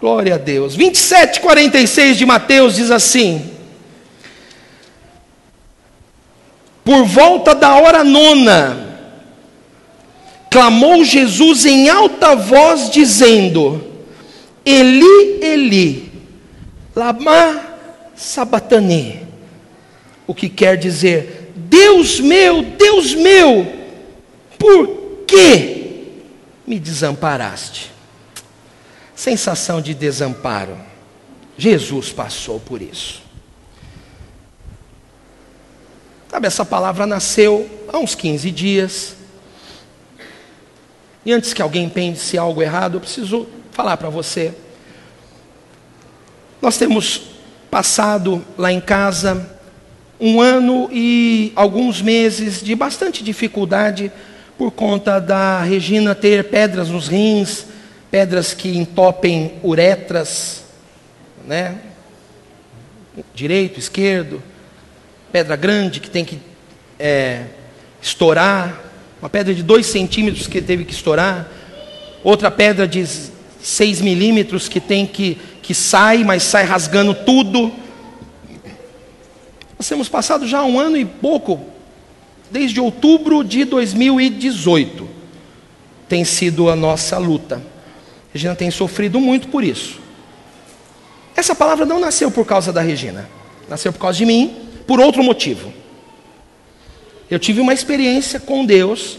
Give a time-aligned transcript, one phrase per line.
[0.00, 0.74] Glória a Deus.
[0.74, 3.50] 27, 46 de Mateus diz assim:
[6.82, 8.98] Por volta da hora nona,
[10.50, 13.84] clamou Jesus em alta voz, dizendo:
[14.64, 16.12] Eli, Eli,
[16.96, 17.60] lama
[18.16, 19.20] sabatani.
[20.26, 23.66] O que quer dizer: Deus meu, Deus meu,
[24.58, 26.22] por que
[26.66, 27.89] me desamparaste?
[29.20, 30.78] Sensação de desamparo.
[31.58, 33.20] Jesus passou por isso.
[36.30, 39.16] Sabe, essa palavra nasceu há uns 15 dias.
[41.22, 44.54] E antes que alguém pense algo errado, eu preciso falar para você.
[46.62, 47.20] Nós temos
[47.70, 49.54] passado lá em casa
[50.18, 54.10] um ano e alguns meses de bastante dificuldade
[54.56, 57.68] por conta da Regina ter pedras nos rins,
[58.10, 60.64] pedras que entopem uretras,
[61.46, 61.78] né?
[63.34, 64.42] Direito, esquerdo,
[65.30, 66.38] pedra grande que tem que
[66.98, 67.44] é,
[68.02, 68.80] estourar,
[69.20, 71.48] uma pedra de dois centímetros que teve que estourar,
[72.24, 73.06] outra pedra de
[73.62, 77.72] 6 milímetros que tem que, que sai, mas sai rasgando tudo.
[79.78, 81.60] Nós temos passado já um ano e pouco,
[82.50, 85.08] desde outubro de 2018,
[86.08, 87.62] tem sido a nossa luta.
[88.32, 89.98] Regina tem sofrido muito por isso.
[91.36, 93.28] Essa palavra não nasceu por causa da Regina,
[93.68, 95.72] nasceu por causa de mim, por outro motivo.
[97.30, 99.18] Eu tive uma experiência com Deus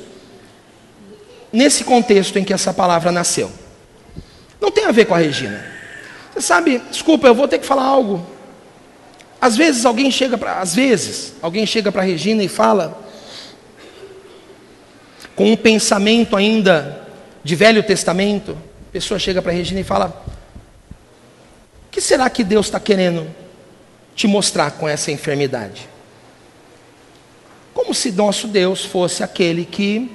[1.51, 3.51] nesse contexto em que essa palavra nasceu.
[4.59, 5.65] Não tem a ver com a Regina.
[6.33, 8.25] Você sabe, desculpa, eu vou ter que falar algo.
[9.39, 13.01] Às vezes alguém chega para, às vezes, alguém chega para a Regina e fala
[15.35, 17.07] com um pensamento ainda
[17.43, 18.55] de Velho Testamento,
[18.91, 20.23] pessoa chega para a Regina e fala:
[21.87, 23.41] "O que será que Deus está querendo
[24.15, 25.89] te mostrar com essa enfermidade.
[27.73, 30.11] Como se nosso Deus fosse aquele que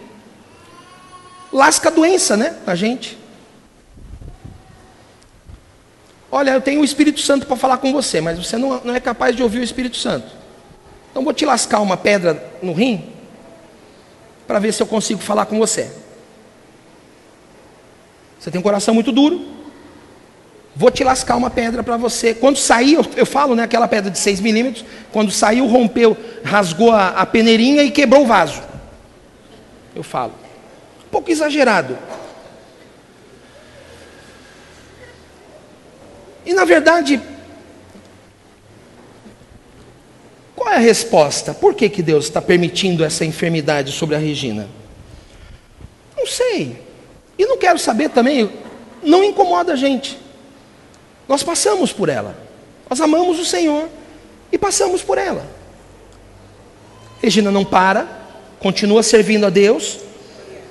[1.52, 3.18] lasca a doença, né, a gente.
[6.30, 9.00] Olha, eu tenho o Espírito Santo para falar com você, mas você não, não é
[9.00, 10.28] capaz de ouvir o Espírito Santo.
[11.10, 13.12] Então vou te lascar uma pedra no rim
[14.46, 15.90] para ver se eu consigo falar com você.
[18.46, 19.44] Você tem um coração muito duro,
[20.78, 22.32] Vou te lascar uma pedra para você.
[22.32, 27.08] Quando saiu, eu, falo, né, aquela pedra de 6 milímetros, quando saiu, rompeu, rasgou a,
[27.08, 28.62] a peneirinha e quebrou o vaso.
[29.96, 30.34] Eu falo.
[31.06, 31.98] Um pouco exagerado.
[36.44, 37.20] E na verdade,
[40.54, 41.52] qual é a resposta?
[41.52, 44.68] Por que, que Deus está permitindo essa enfermidade sobre a Regina?
[46.16, 46.85] Não sei.
[47.38, 48.50] E não quero saber também,
[49.02, 50.18] não incomoda a gente.
[51.28, 52.36] Nós passamos por ela.
[52.88, 53.88] Nós amamos o Senhor
[54.50, 55.44] e passamos por ela.
[57.20, 58.06] Regina não para,
[58.60, 59.98] continua servindo a Deus.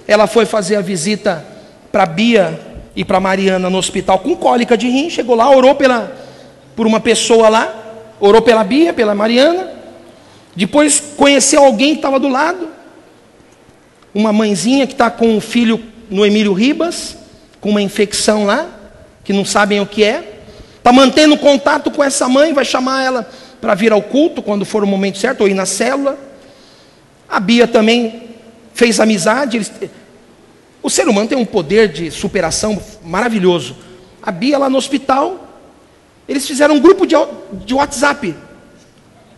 [0.07, 1.45] Ela foi fazer a visita
[1.91, 2.59] para Bia
[2.95, 5.09] e para Mariana no hospital com cólica de rim.
[5.09, 6.15] Chegou lá, orou pela,
[6.75, 7.73] por uma pessoa lá,
[8.19, 9.71] orou pela Bia, pela Mariana.
[10.55, 12.69] Depois conheceu alguém que estava do lado,
[14.13, 17.17] uma mãezinha que está com o filho no Emílio Ribas,
[17.59, 18.67] com uma infecção lá,
[19.23, 20.41] que não sabem o que é.
[20.77, 23.29] Está mantendo contato com essa mãe, vai chamar ela
[23.59, 26.17] para vir ao culto quando for o momento certo, ou ir na célula.
[27.27, 28.29] A Bia também
[28.73, 29.57] fez amizade.
[29.57, 29.71] Eles...
[30.83, 33.75] O ser humano tem um poder de superação maravilhoso.
[34.21, 35.47] A Bia lá no hospital,
[36.29, 37.15] eles fizeram um grupo de,
[37.65, 38.35] de WhatsApp.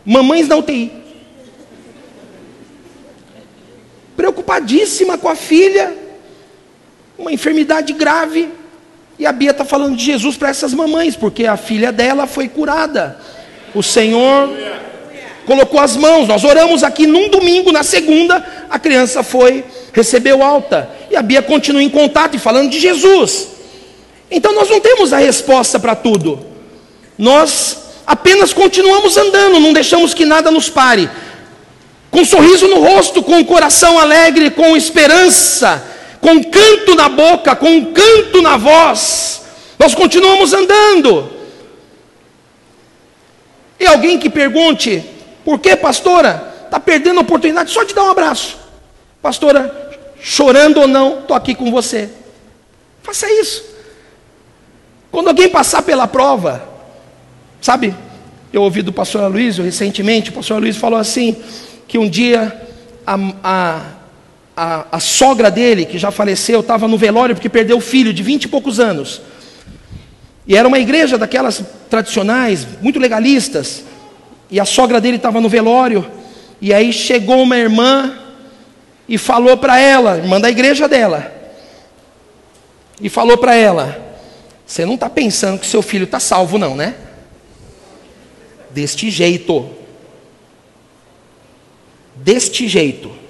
[0.05, 0.91] Mamães da UTI.
[4.17, 5.95] Preocupadíssima com a filha,
[7.17, 8.49] uma enfermidade grave.
[9.19, 12.47] E a Bia está falando de Jesus para essas mamães, porque a filha dela foi
[12.47, 13.19] curada.
[13.73, 14.49] O Senhor
[15.45, 16.27] colocou as mãos.
[16.27, 20.89] Nós oramos aqui num domingo, na segunda, a criança foi, recebeu alta.
[21.09, 23.47] E a Bia continua em contato e falando de Jesus.
[24.29, 26.45] Então nós não temos a resposta para tudo.
[27.17, 31.09] Nós apenas continuamos andando, não deixamos que nada nos pare.
[32.11, 37.09] Com um sorriso no rosto, com o um coração alegre, com esperança com canto na
[37.09, 39.43] boca, com canto na voz,
[39.77, 41.31] nós continuamos andando.
[43.79, 45.03] E alguém que pergunte,
[45.45, 48.57] por que, pastora, está perdendo a oportunidade só de dar um abraço?
[49.21, 52.09] Pastora, chorando ou não, estou aqui com você.
[53.03, 53.63] Faça isso.
[55.11, 56.67] Quando alguém passar pela prova,
[57.61, 57.95] sabe,
[58.51, 61.35] eu ouvi do pastor Luiz recentemente, o pastor Luiz falou assim,
[61.87, 62.61] que um dia
[63.05, 63.81] a, a
[64.57, 68.23] a, a sogra dele, que já faleceu, estava no velório porque perdeu o filho de
[68.23, 69.21] vinte e poucos anos.
[70.47, 73.83] E era uma igreja daquelas tradicionais, muito legalistas.
[74.49, 76.09] E a sogra dele estava no velório.
[76.59, 78.17] E aí chegou uma irmã
[79.07, 81.31] e falou para ela, irmã da igreja dela,
[82.99, 84.17] e falou para ela:
[84.65, 86.95] Você não está pensando que seu filho está salvo, não, né?
[88.71, 89.69] Deste jeito.
[92.15, 93.26] Deste jeito.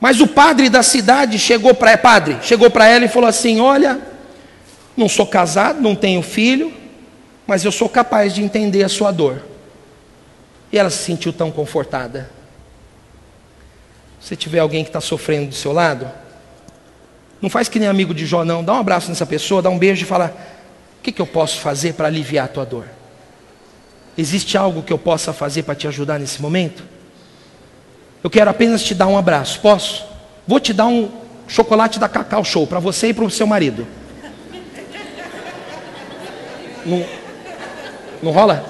[0.00, 3.98] Mas o padre da cidade chegou para padre, chegou para ela e falou assim: "Olha,
[4.96, 6.72] não sou casado, não tenho filho,
[7.46, 9.42] mas eu sou capaz de entender a sua dor".
[10.70, 12.30] E ela se sentiu tão confortada.
[14.20, 16.10] Se tiver alguém que está sofrendo do seu lado,
[17.40, 18.64] não faz que nem amigo de Jó, não.
[18.64, 20.36] Dá um abraço nessa pessoa, dá um beijo e fala:
[20.98, 22.86] O que, que eu posso fazer para aliviar a tua dor?
[24.18, 26.82] Existe algo que eu possa fazer para te ajudar nesse momento?
[28.26, 30.04] Eu quero apenas te dar um abraço, posso?
[30.48, 31.08] Vou te dar um
[31.46, 33.86] chocolate da Cacau Show para você e para o seu marido.
[36.84, 37.06] Não,
[38.20, 38.66] não rola?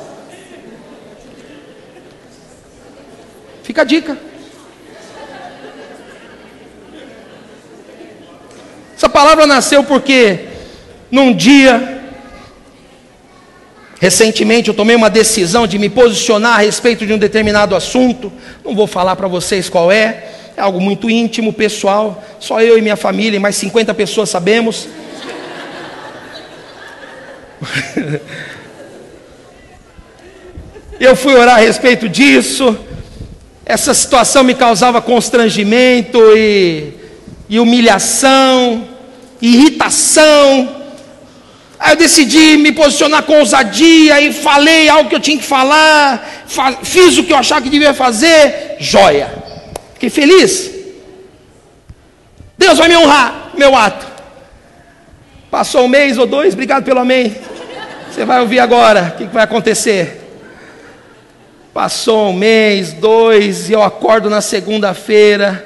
[3.62, 4.18] Fica a dica.
[8.94, 10.48] Essa palavra nasceu porque
[11.10, 11.95] num dia,
[14.00, 18.32] recentemente, eu tomei uma decisão de me posicionar a respeito de um determinado assunto.
[18.64, 22.24] Não vou falar para vocês qual é, é algo muito íntimo, pessoal.
[22.38, 24.88] Só eu e minha família e mais 50 pessoas sabemos.
[31.00, 32.76] eu fui orar a respeito disso.
[33.64, 36.96] Essa situação me causava constrangimento e
[37.48, 38.86] e humilhação,
[39.40, 40.75] irritação.
[41.78, 46.46] Aí eu decidi me posicionar com ousadia e falei algo que eu tinha que falar,
[46.82, 49.32] fiz o que eu achava que devia fazer, joia.
[49.94, 50.70] Fiquei feliz.
[52.56, 54.06] Deus vai me honrar, meu ato.
[55.50, 57.36] Passou um mês ou dois, obrigado pelo amém.
[58.10, 60.22] Você vai ouvir agora o que vai acontecer.
[61.74, 65.64] Passou um mês, dois, e eu acordo na segunda-feira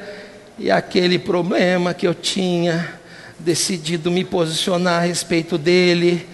[0.58, 2.99] e aquele problema que eu tinha
[3.44, 6.26] decidido me posicionar a respeito dele,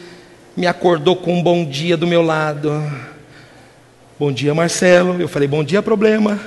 [0.56, 2.73] me acordou com um bom dia do meu lado.
[4.19, 5.20] Bom dia, Marcelo.
[5.20, 6.41] Eu falei, bom dia, problema.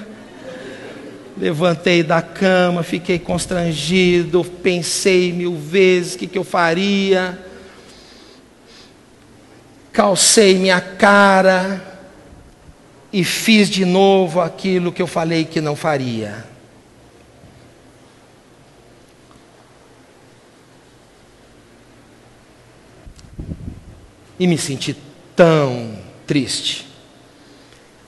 [1.37, 7.39] Levantei da cama, fiquei constrangido, pensei mil vezes o que, que eu faria.
[9.93, 11.81] Calcei minha cara
[13.11, 16.45] e fiz de novo aquilo que eu falei que não faria.
[24.39, 24.95] E me senti
[25.35, 26.87] tão triste.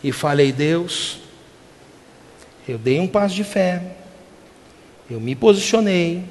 [0.04, 1.20] E falei, Deus,
[2.68, 3.98] eu dei um passo de fé,
[5.10, 6.24] eu me posicionei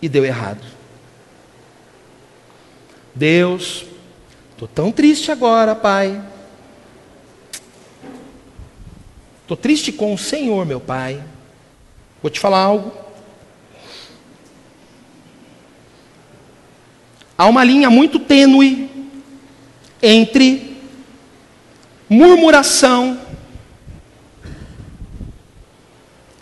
[0.00, 0.64] e deu errado.
[3.14, 3.84] Deus,
[4.52, 6.24] estou tão triste agora, Pai.
[9.42, 11.22] Estou triste com o Senhor, meu Pai.
[12.22, 13.07] Vou te falar algo.
[17.40, 18.90] Há uma linha muito tênue
[20.02, 20.76] entre
[22.10, 23.16] murmuração.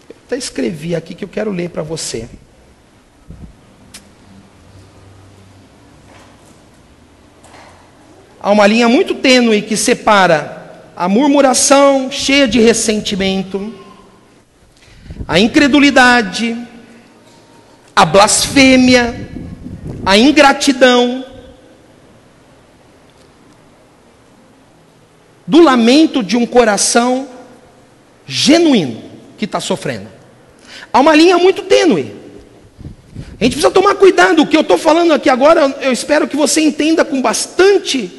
[0.09, 2.27] Eu até escrevi aqui que eu quero ler para você.
[8.41, 13.75] Há uma linha muito tênue que separa a murmuração cheia de ressentimento,
[15.29, 16.57] a incredulidade,
[17.95, 19.36] a blasfêmia,
[20.07, 21.25] a ingratidão,
[25.45, 27.29] do lamento de um coração
[28.25, 29.03] genuíno
[29.37, 30.09] que está sofrendo.
[30.93, 32.15] Há uma linha muito tênue.
[33.41, 34.43] A gente precisa tomar cuidado.
[34.43, 38.11] O que eu estou falando aqui agora, eu espero que você entenda com bastante,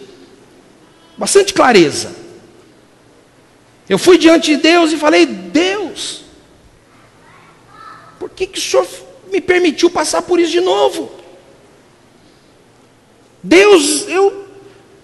[1.17, 2.11] bastante clareza.
[3.87, 6.23] Eu fui diante de Deus e falei: Deus,
[8.19, 8.87] por que, que o Senhor
[9.31, 11.16] me permitiu passar por isso de novo?
[13.43, 14.47] Deus, eu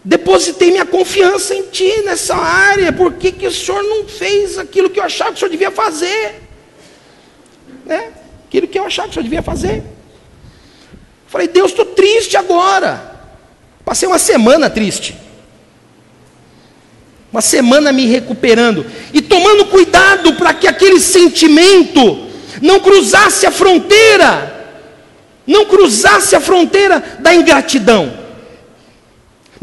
[0.04, 4.90] depositei minha confiança em Ti nessa área, por que, que o Senhor não fez aquilo
[4.90, 6.42] que eu achava que o Senhor devia fazer?
[7.86, 8.12] Né?
[8.48, 9.84] Aquilo que eu achava que o Senhor devia fazer.
[11.28, 13.12] Falei, Deus, estou triste agora.
[13.86, 15.16] Passei uma semana triste.
[17.32, 18.86] Uma semana me recuperando.
[19.12, 22.30] E tomando cuidado para que aquele sentimento
[22.62, 24.52] não cruzasse a fronteira.
[25.48, 28.23] Não cruzasse a fronteira da ingratidão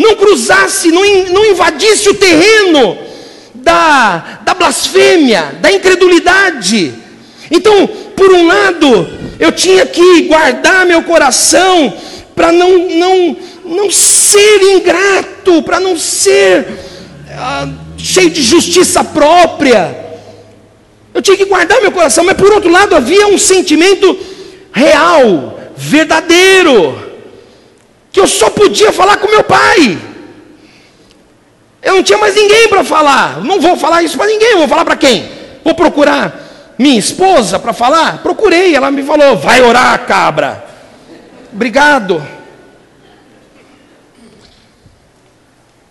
[0.00, 2.97] não cruzasse, não, não invadisse o terreno
[3.54, 6.95] da, da blasfêmia, da incredulidade.
[7.50, 9.09] Então, por um lado,
[9.40, 11.95] Eu tinha que guardar meu coração
[12.35, 16.66] para não, não, não ser ingrato, para não ser
[17.30, 17.66] ah,
[17.97, 19.97] cheio de justiça própria.
[21.14, 24.19] Eu tinha que guardar meu coração, mas por outro lado havia um sentimento
[24.71, 27.10] real, verdadeiro,
[28.12, 29.99] que eu só podia falar com meu pai.
[31.83, 33.43] Eu não tinha mais ninguém para falar.
[33.43, 35.29] Não vou falar isso para ninguém, vou falar para quem?
[35.64, 38.23] Vou procurar minha esposa para falar?
[38.23, 40.64] Procurei, ela me falou: vai orar, cabra.
[41.52, 42.26] Obrigado.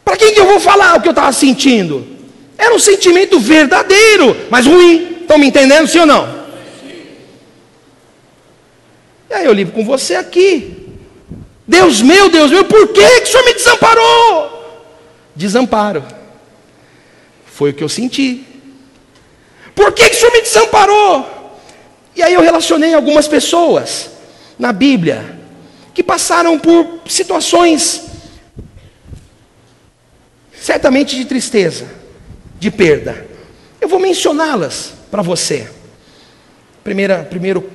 [0.04, 2.08] Para quem que eu vou falar o que eu estava sentindo?
[2.58, 5.18] Era um sentimento verdadeiro, mas ruim.
[5.22, 6.40] Estão me entendendo, sim ou não?
[9.30, 10.79] E aí eu ligo com você aqui.
[11.70, 14.90] Deus meu, Deus meu, por que, que o Senhor me desamparou?
[15.36, 16.04] Desamparo.
[17.46, 18.44] Foi o que eu senti.
[19.76, 21.60] Por que, que o Senhor me desamparou?
[22.16, 24.10] E aí eu relacionei algumas pessoas
[24.58, 25.40] na Bíblia
[25.94, 28.02] que passaram por situações
[30.60, 31.86] certamente de tristeza,
[32.60, 33.28] de perda.
[33.80, 35.70] Eu vou mencioná-las para você.
[36.84, 37.70] Primeira, primeiro,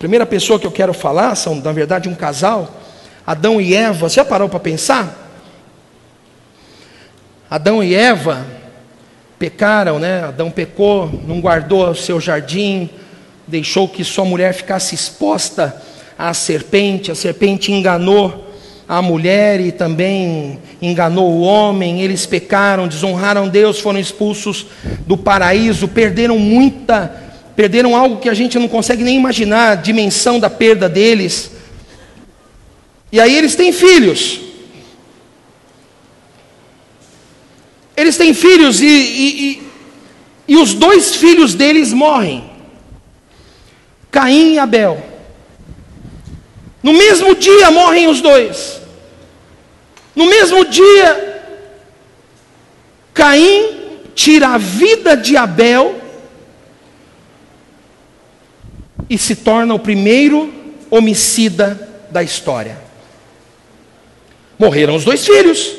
[0.00, 2.87] primeira pessoa que eu quero falar são, na verdade, um casal,
[3.28, 4.08] Adão e Eva.
[4.08, 5.28] Você já parou para pensar?
[7.50, 8.46] Adão e Eva
[9.38, 10.24] pecaram, né?
[10.24, 12.88] Adão pecou, não guardou o seu jardim,
[13.46, 15.76] deixou que sua mulher ficasse exposta
[16.18, 18.46] à serpente, a serpente enganou
[18.88, 24.68] a mulher e também enganou o homem, eles pecaram, desonraram Deus, foram expulsos
[25.06, 27.12] do paraíso, perderam muita,
[27.54, 31.57] perderam algo que a gente não consegue nem imaginar a dimensão da perda deles.
[33.10, 34.40] E aí eles têm filhos.
[37.96, 39.68] Eles têm filhos e, e, e,
[40.48, 42.48] e os dois filhos deles morrem.
[44.10, 45.02] Caim e Abel.
[46.82, 48.80] No mesmo dia morrem os dois.
[50.14, 51.42] No mesmo dia,
[53.12, 56.00] Caim tira a vida de Abel
[59.08, 60.52] e se torna o primeiro
[60.90, 62.87] homicida da história.
[64.58, 65.72] Morreram os dois filhos.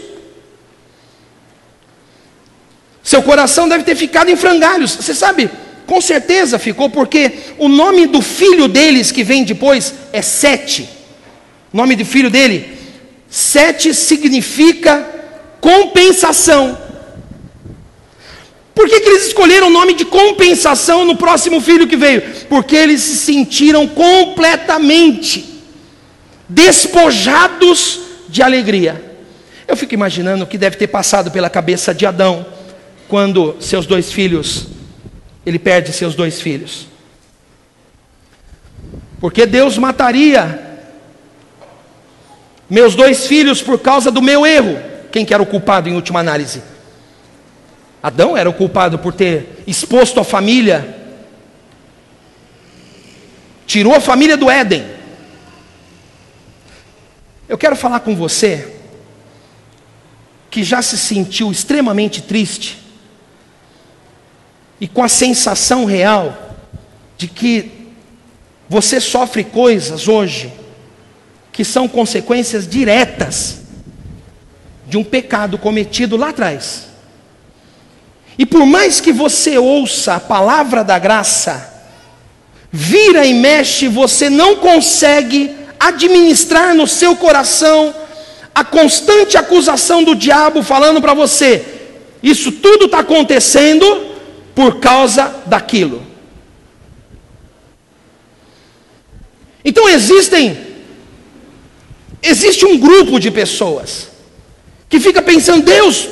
[3.04, 4.92] Seu coração deve ter ficado em frangalhos.
[4.92, 5.50] Você sabe,
[5.86, 10.88] com certeza ficou, porque o nome do filho deles que vem depois é Sete.
[11.74, 12.78] O nome do filho dele
[13.28, 15.08] Sete significa
[15.60, 16.78] compensação.
[18.74, 22.22] Por que, que eles escolheram o nome de compensação no próximo filho que veio?
[22.48, 25.46] Porque eles se sentiram completamente
[26.48, 29.04] despojados de alegria.
[29.68, 32.46] Eu fico imaginando o que deve ter passado pela cabeça de Adão
[33.08, 34.68] quando seus dois filhos,
[35.46, 36.88] ele perde seus dois filhos.
[39.20, 40.68] Porque Deus mataria
[42.70, 44.80] meus dois filhos por causa do meu erro.
[45.12, 46.62] Quem que era o culpado em última análise?
[48.02, 50.96] Adão era o culpado por ter exposto a família,
[53.66, 54.99] tirou a família do Éden.
[57.50, 58.76] Eu quero falar com você
[60.52, 62.78] que já se sentiu extremamente triste
[64.80, 66.56] e com a sensação real
[67.18, 67.72] de que
[68.70, 70.54] você sofre coisas hoje
[71.52, 73.62] que são consequências diretas
[74.86, 76.88] de um pecado cometido lá atrás.
[78.38, 81.84] E por mais que você ouça a palavra da graça,
[82.72, 87.96] vira e mexe, você não consegue administrar no seu coração
[88.54, 91.66] a constante acusação do diabo falando para você:
[92.22, 94.08] isso tudo está acontecendo
[94.54, 96.06] por causa daquilo.
[99.64, 100.70] Então existem
[102.22, 104.10] Existe um grupo de pessoas
[104.90, 106.08] que fica pensando: Deus,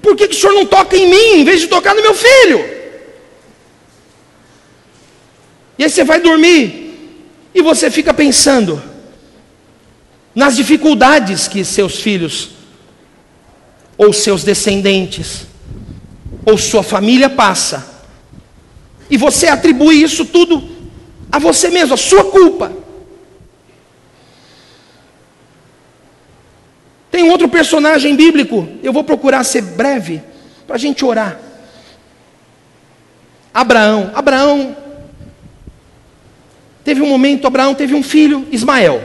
[0.00, 2.14] por que, que o Senhor não toca em mim em vez de tocar no meu
[2.14, 2.82] filho?
[5.78, 6.91] E aí você vai dormir
[7.54, 8.82] e você fica pensando
[10.34, 12.50] nas dificuldades que seus filhos,
[13.96, 15.46] ou seus descendentes,
[16.46, 17.86] ou sua família passa,
[19.10, 20.70] e você atribui isso tudo
[21.30, 22.72] a você mesmo, a sua culpa.
[27.10, 30.22] Tem um outro personagem bíblico, eu vou procurar ser breve,
[30.66, 31.38] para a gente orar.
[33.52, 34.10] Abraão.
[34.14, 34.81] Abraão
[36.84, 39.02] teve um momento, Abraão teve um filho, Ismael.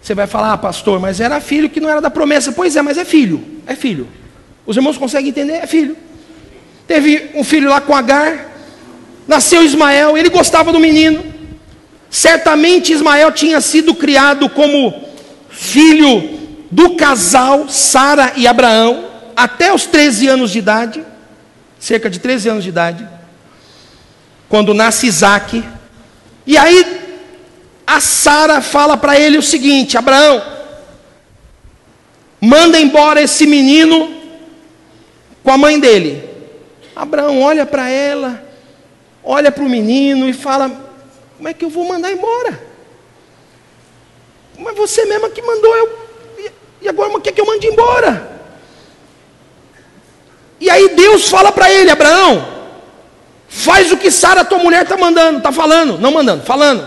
[0.00, 2.52] Você vai falar, ah, pastor, mas era filho que não era da promessa.
[2.52, 4.06] Pois é, mas é filho, é filho.
[4.66, 5.54] Os irmãos conseguem entender?
[5.54, 5.96] É filho.
[6.86, 8.50] Teve um filho lá com Agar,
[9.26, 11.24] nasceu Ismael, ele gostava do menino.
[12.10, 15.08] Certamente Ismael tinha sido criado como
[15.48, 16.38] filho
[16.70, 19.06] do casal Sara e Abraão
[19.36, 21.04] até os 13 anos de idade,
[21.78, 23.08] cerca de 13 anos de idade,
[24.48, 25.64] quando nasce Isaac.
[26.46, 27.02] E aí
[27.86, 30.42] a Sara fala para ele o seguinte: Abraão,
[32.40, 34.22] manda embora esse menino
[35.42, 36.28] com a mãe dele.
[36.94, 38.44] Abraão olha para ela,
[39.22, 40.70] olha para o menino e fala:
[41.36, 42.74] Como é que eu vou mandar embora?
[44.58, 46.04] Mas você mesma que mandou eu.
[46.80, 48.32] E agora quer que eu mande embora?
[50.60, 52.53] E aí Deus fala para ele: Abraão,
[53.54, 56.86] faz o que Sara, tua mulher, está mandando, está falando, não mandando, falando.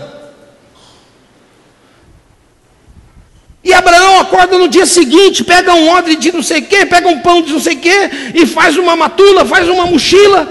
[3.64, 7.08] E Abraão acorda no dia seguinte, pega um odre de não sei o quê, pega
[7.08, 10.46] um pão de não sei o quê, e faz uma matula, faz uma mochila,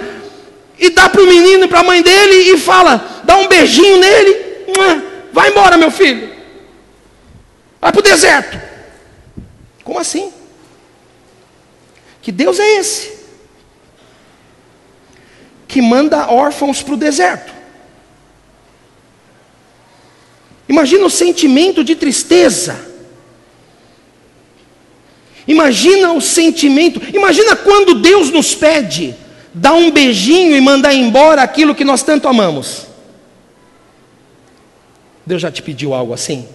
[0.79, 3.97] e dá para o menino e para a mãe dele, e fala, dá um beijinho
[3.97, 4.37] nele,
[5.31, 6.33] vai embora meu filho,
[7.79, 8.59] vai para o deserto.
[9.83, 10.33] Como assim?
[12.23, 13.16] Que Deus é esse?
[15.67, 17.53] Que manda órfãos para o deserto.
[20.69, 22.87] Imagina o sentimento de tristeza
[25.47, 29.15] Imagina o sentimento, imagina quando Deus nos pede
[29.53, 32.85] dar um beijinho e mandar embora aquilo que nós tanto amamos.
[35.25, 36.47] Deus já te pediu algo assim?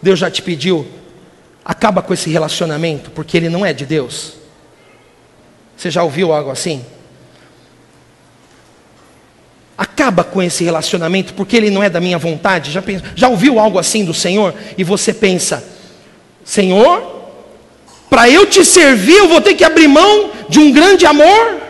[0.00, 0.86] Deus já te pediu,
[1.64, 4.34] acaba com esse relacionamento, porque ele não é de Deus.
[5.76, 6.84] Você já ouviu algo assim?
[9.76, 12.72] Acaba com esse relacionamento, porque ele não é da minha vontade.
[12.72, 12.82] Já,
[13.14, 14.54] já ouviu algo assim do Senhor?
[14.78, 15.62] E você pensa,
[16.44, 17.16] Senhor,
[18.08, 21.60] para eu te servir, eu vou ter que abrir mão de um grande amor.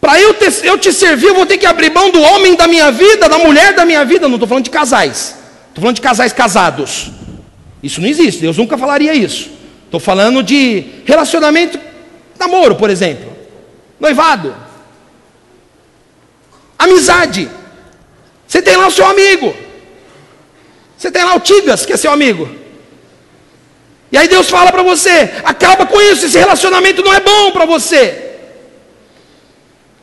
[0.00, 2.90] Para eu, eu te servir, eu vou ter que abrir mão do homem da minha
[2.92, 4.28] vida, da mulher da minha vida.
[4.28, 5.34] Não estou falando de casais,
[5.68, 7.10] estou falando de casais casados.
[7.82, 9.50] Isso não existe, Deus nunca falaria isso.
[9.84, 11.78] Estou falando de relacionamento,
[12.38, 13.36] namoro, por exemplo,
[13.98, 14.54] noivado,
[16.78, 17.50] amizade.
[18.46, 19.54] Você tem lá o seu amigo,
[20.96, 22.48] você tem lá o Tigas, que é seu amigo.
[24.10, 27.64] E aí Deus fala para você: acaba com isso, esse relacionamento não é bom para
[27.64, 28.22] você.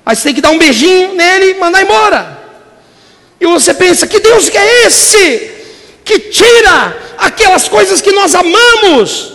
[0.05, 2.39] Aí você tem que dar um beijinho nele e mandar embora.
[3.39, 5.51] E você pensa: que Deus é esse?
[6.03, 9.32] Que tira aquelas coisas que nós amamos.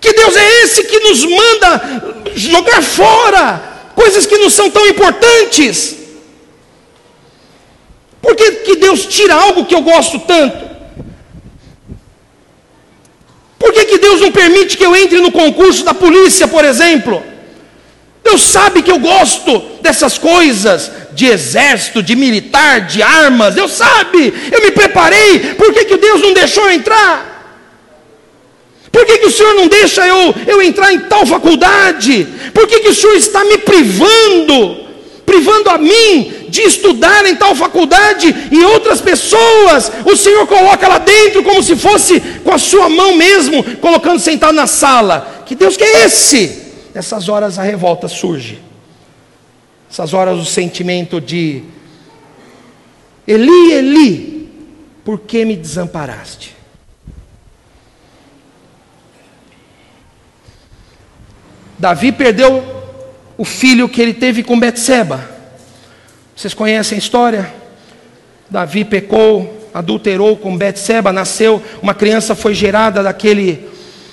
[0.00, 2.02] Que Deus é esse que nos manda
[2.34, 3.62] jogar fora
[3.94, 5.96] coisas que não são tão importantes?
[8.22, 10.70] Por que, que Deus tira algo que eu gosto tanto?
[13.58, 17.22] Por que, que Deus não permite que eu entre no concurso da polícia, por exemplo?
[18.24, 24.32] Deus sabe que eu gosto dessas coisas, de exército, de militar, de armas, Deus sabe,
[24.52, 27.39] eu me preparei, por que, que Deus não deixou eu entrar?
[28.90, 32.26] Por que, que o Senhor não deixa eu, eu entrar em tal faculdade?
[32.52, 34.90] Por que, que o Senhor está me privando?
[35.30, 40.98] privando a mim de estudar em tal faculdade e outras pessoas, o Senhor coloca lá
[40.98, 45.44] dentro como se fosse com a sua mão mesmo, colocando sentado na sala.
[45.46, 46.72] Que Deus que é esse?
[46.92, 48.58] Nessas horas a revolta surge.
[49.88, 51.62] Essas horas o sentimento de
[53.24, 54.48] Eli, Eli,
[55.04, 56.56] por que me desamparaste?
[61.80, 62.62] Davi perdeu
[63.38, 65.26] o filho que ele teve com Betseba.
[66.36, 67.50] Vocês conhecem a história?
[68.50, 73.66] Davi pecou, adulterou com Betseba, nasceu, uma criança foi gerada daquele,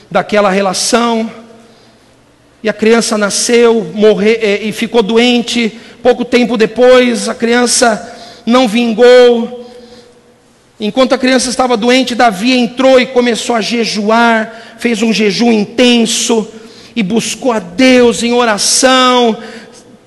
[0.10, 1.30] daquela relação.
[2.64, 5.78] E a criança nasceu, morreu eh, e ficou doente.
[6.02, 9.70] Pouco tempo depois, a criança não vingou.
[10.80, 16.48] Enquanto a criança estava doente, Davi entrou e começou a jejuar, fez um jejum intenso
[16.98, 19.38] e buscou a Deus em oração,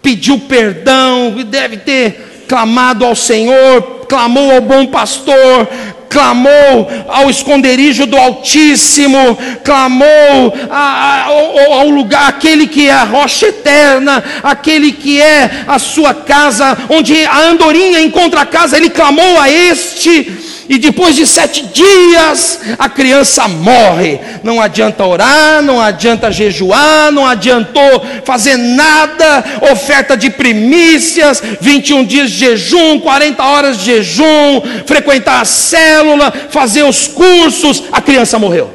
[0.02, 5.68] pediu perdão, e deve ter clamado ao Senhor, clamou ao bom pastor,
[6.08, 13.04] clamou ao esconderijo do Altíssimo, clamou a, a, ao, ao lugar, aquele que é a
[13.04, 18.90] rocha eterna, aquele que é a sua casa, onde a andorinha encontra a casa, ele
[18.90, 24.18] clamou a este e depois de sete dias a criança morre.
[24.42, 32.30] Não adianta orar, não adianta jejuar, não adiantou fazer nada, oferta de primícias, 21 dias
[32.30, 38.70] de jejum, 40 horas de jejum, frequentar a célula, fazer os cursos, a criança morreu.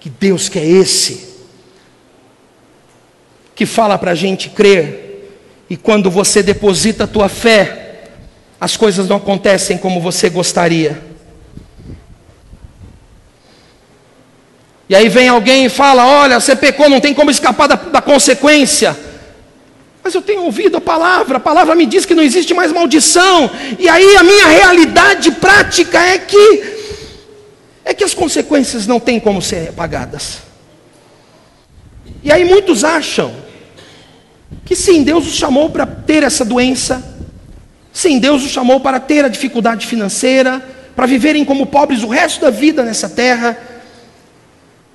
[0.00, 1.32] Que Deus que é esse?
[3.54, 5.30] que fala para a gente crer,
[5.68, 7.81] e quando você deposita a tua fé,
[8.62, 11.02] as coisas não acontecem como você gostaria.
[14.88, 18.00] E aí vem alguém e fala: Olha, você pecou, não tem como escapar da, da
[18.00, 18.96] consequência.
[20.00, 23.50] Mas eu tenho ouvido a palavra, a palavra me diz que não existe mais maldição.
[23.80, 26.62] E aí a minha realidade prática é que
[27.84, 30.38] é que as consequências não têm como ser apagadas.
[32.22, 33.34] E aí muitos acham
[34.64, 37.11] que sim, Deus os chamou para ter essa doença,
[37.92, 40.62] sim, Deus os chamou para ter a dificuldade financeira,
[40.94, 43.58] para viverem como pobres o resto da vida nessa terra.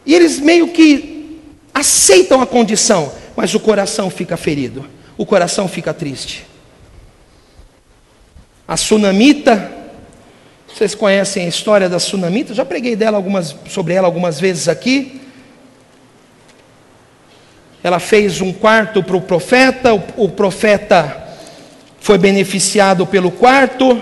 [0.05, 1.39] E eles meio que
[1.73, 4.85] aceitam a condição, mas o coração fica ferido,
[5.17, 6.45] o coração fica triste.
[8.67, 9.77] A sunamita
[10.77, 12.53] vocês conhecem a história da sunamita?
[12.53, 15.19] Já preguei dela algumas, sobre ela algumas vezes aqui.
[17.81, 21.26] Ela fez um quarto para o profeta, o, o profeta
[21.99, 24.01] foi beneficiado pelo quarto,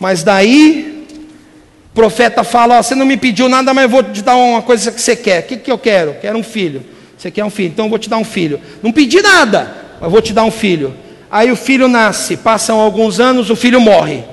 [0.00, 1.06] mas daí
[1.90, 4.62] o profeta fala: ó, Você não me pediu nada, mas eu vou te dar uma
[4.62, 5.40] coisa que você quer.
[5.40, 6.14] O que, que eu quero?
[6.20, 6.84] Quero um filho.
[7.16, 7.70] Você quer um filho?
[7.70, 8.60] Então eu vou te dar um filho.
[8.82, 10.94] Não pedi nada, mas vou te dar um filho.
[11.30, 14.24] Aí o filho nasce, passam alguns anos, o filho morre.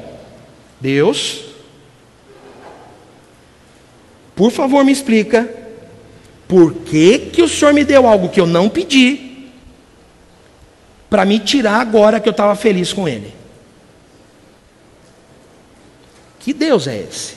[0.79, 1.43] Deus,
[4.35, 5.47] por favor me explica,
[6.47, 9.30] por que, que o Senhor me deu algo que eu não pedi,
[11.11, 13.35] para me tirar agora que eu estava feliz com Ele?
[16.39, 17.35] Que Deus é esse?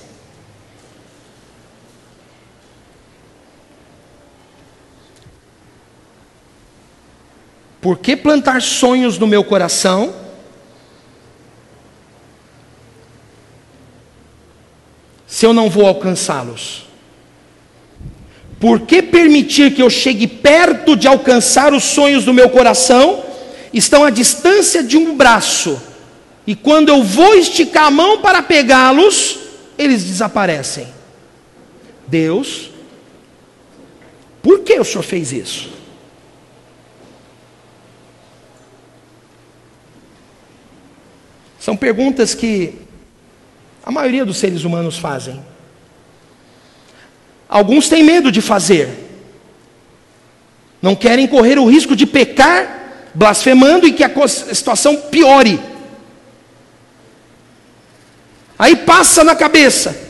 [7.81, 10.15] Por que plantar sonhos no meu coração?
[15.27, 16.87] se eu não vou alcançá-los?
[18.61, 23.24] Por que permitir que eu chegue perto de alcançar os sonhos do meu coração,
[23.79, 25.81] estão à distância de um braço,
[26.47, 29.39] e quando eu vou esticar a mão para pegá-los,
[29.77, 30.89] eles desaparecem?
[32.07, 32.71] Deus,
[34.43, 35.73] por que o Senhor fez isso?
[41.59, 42.75] São perguntas que
[43.83, 45.43] a maioria dos seres humanos fazem.
[47.49, 48.89] Alguns têm medo de fazer.
[50.83, 52.84] Não querem correr o risco de pecar,
[53.15, 55.61] blasfemando e que a situação piore.
[58.59, 60.05] Aí passa na cabeça.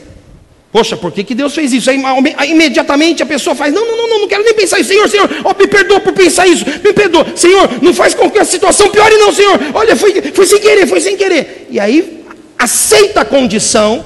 [0.73, 1.89] Poxa, por que, que Deus fez isso?
[1.89, 2.03] Aí,
[2.49, 4.89] imediatamente a pessoa faz: Não, não, não, não, quero nem pensar isso.
[4.89, 6.65] Senhor, Senhor, me perdoa por pensar isso.
[6.67, 7.37] Me perdoa.
[7.37, 9.59] Senhor, não faz com que a situação piore, não, Senhor.
[9.73, 11.69] Olha, foi, foi sem querer, foi sem querer.
[11.71, 12.25] E aí
[12.59, 14.05] aceita a condição,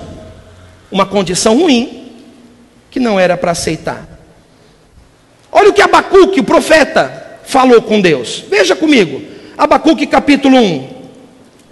[0.90, 2.12] uma condição ruim,
[2.90, 4.06] que não era para aceitar.
[5.50, 8.44] Olha o que Abacuque, o profeta, falou com Deus.
[8.50, 9.22] Veja comigo,
[9.56, 10.98] Abacuque capítulo 1.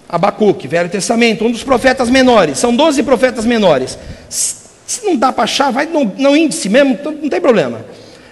[0.09, 3.97] Abacuque, Velho Testamento, um dos profetas menores, são 12 profetas menores.
[4.27, 7.85] Se não dá para achar, vai no, no índice mesmo, não tem problema.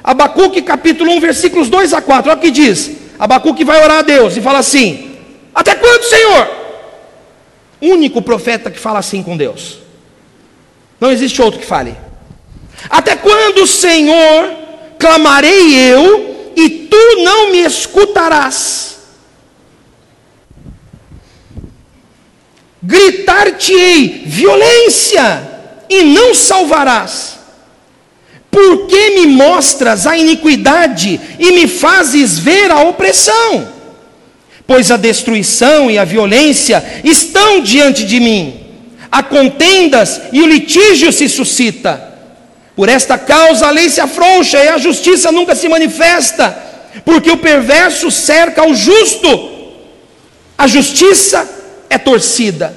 [0.03, 2.91] Abacuque capítulo 1, versículos 2 a 4, olha o que diz.
[3.19, 5.17] Abacuque vai orar a Deus e fala assim:
[5.53, 6.49] Até quando, Senhor?
[7.79, 9.79] Único profeta que fala assim com Deus.
[10.99, 11.95] Não existe outro que fale.
[12.89, 14.51] Até quando, Senhor,
[14.97, 18.95] clamarei eu e tu não me escutarás?
[22.81, 25.49] Gritar-te-ei violência
[25.89, 27.35] e não salvarás.
[28.49, 33.75] Por que me mostras a iniquidade e me fazes ver a opressão?
[34.67, 38.61] pois a destruição e a violência estão diante de mim.
[39.11, 42.14] Há contendas e o litígio se suscita.
[42.75, 46.57] Por esta causa a lei se afrouxa e a justiça nunca se manifesta,
[47.05, 49.29] porque o perverso cerca o justo,
[50.57, 51.47] a justiça
[51.89, 52.75] é torcida.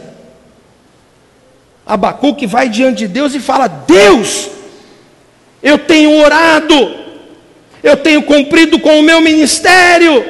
[1.85, 4.49] Abacuque vai diante de Deus e fala: Deus,
[5.61, 6.95] eu tenho orado,
[7.83, 10.25] eu tenho cumprido com o meu ministério,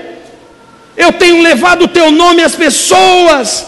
[0.97, 3.67] eu tenho levado o teu nome às pessoas,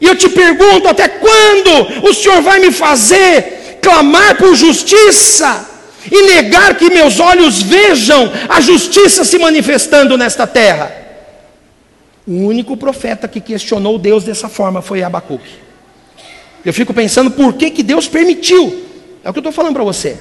[0.00, 5.66] e eu te pergunto: até quando o Senhor vai me fazer clamar por justiça
[6.12, 10.94] e negar que meus olhos vejam a justiça se manifestando nesta terra?
[12.26, 15.54] O único profeta que questionou Deus dessa forma foi Abacuque.
[16.62, 18.84] Eu fico pensando por que, que Deus permitiu.
[19.24, 20.18] É o que eu estou falando para você.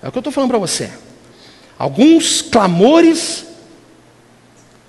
[0.00, 0.88] É o que eu estou falando para você.
[1.76, 3.44] Alguns clamores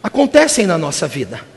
[0.03, 1.52] acontecem na nossa vida.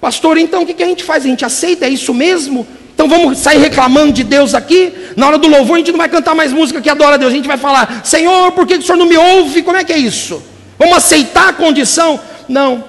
[0.00, 1.24] Pastor, então o que a gente faz?
[1.24, 1.86] A gente aceita?
[1.86, 2.66] É isso mesmo?
[2.94, 4.92] Então vamos sair reclamando de Deus aqui.
[5.16, 7.32] Na hora do louvor a gente não vai cantar mais música que adora a Deus.
[7.32, 9.62] A gente vai falar: Senhor, por que o Senhor não me ouve?
[9.62, 10.42] Como é que é isso?
[10.78, 12.18] Vamos aceitar a condição?
[12.48, 12.84] Não.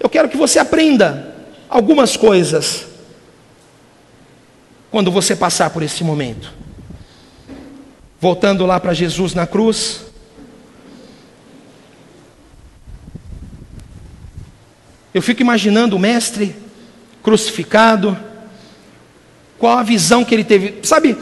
[0.00, 1.34] Eu quero que você aprenda
[1.68, 2.86] algumas coisas
[4.90, 6.52] quando você passar por esse momento.
[8.20, 10.00] Voltando lá para Jesus na cruz.
[15.14, 16.56] Eu fico imaginando o mestre
[17.22, 18.18] crucificado,
[19.56, 20.74] qual a visão que ele teve.
[20.82, 21.16] Sabe,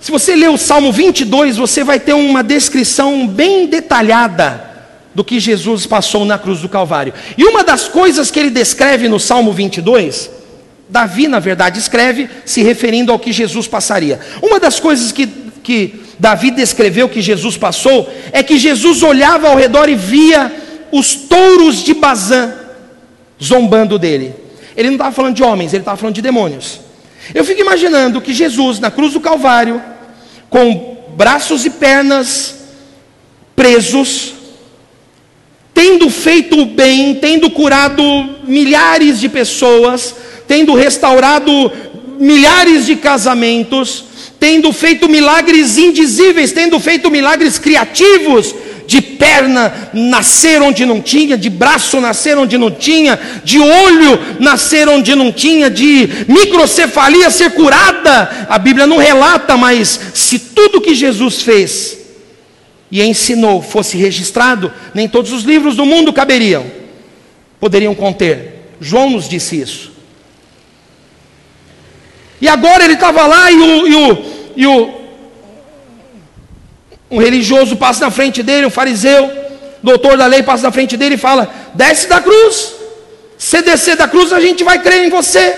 [0.00, 4.68] se você ler o Salmo 22, você vai ter uma descrição bem detalhada
[5.14, 7.14] do que Jesus passou na cruz do Calvário.
[7.38, 10.28] E uma das coisas que ele descreve no Salmo 22,
[10.88, 14.18] Davi, na verdade, escreve se referindo ao que Jesus passaria.
[14.42, 15.28] Uma das coisas que,
[15.62, 20.52] que Davi descreveu que Jesus passou é que Jesus olhava ao redor e via
[20.90, 22.65] os touros de Bazã
[23.42, 24.34] zombando dele.
[24.76, 26.80] Ele não estava falando de homens, ele estava falando de demônios.
[27.34, 29.82] Eu fico imaginando que Jesus, na cruz do Calvário,
[30.48, 32.54] com braços e pernas
[33.54, 34.34] presos,
[35.72, 38.02] tendo feito o bem, tendo curado
[38.44, 40.14] milhares de pessoas,
[40.46, 41.72] tendo restaurado
[42.18, 44.04] milhares de casamentos,
[44.38, 48.54] tendo feito milagres indizíveis, tendo feito milagres criativos,
[48.86, 54.88] de perna nascer onde não tinha, de braço nascer onde não tinha, de olho nascer
[54.88, 58.46] onde não tinha, de microcefalia ser curada.
[58.48, 61.98] A Bíblia não relata, mas se tudo que Jesus fez
[62.90, 66.64] e ensinou fosse registrado, nem todos os livros do mundo caberiam,
[67.58, 68.70] poderiam conter.
[68.80, 69.92] João nos disse isso.
[72.40, 74.24] E agora ele estava lá e o, e o,
[74.56, 75.05] e o
[77.10, 79.30] um religioso passa na frente dele, um fariseu,
[79.82, 82.74] doutor da lei passa na frente dele e fala: desce da cruz.
[83.38, 85.56] Se descer da cruz, a gente vai crer em você.